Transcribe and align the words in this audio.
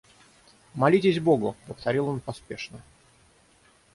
Молитесь 0.73 1.19
Богу,— 1.19 1.55
повторил 1.67 2.07
он 2.09 2.21
поспешно. 2.21 2.81